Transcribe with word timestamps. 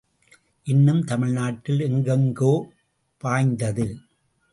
இன்னும் 0.67 1.01
தமிழ்நாட்டில் 1.03 1.79
எங்கெங்கோ 1.79 2.53
பாய்ந்தது. 3.17 3.87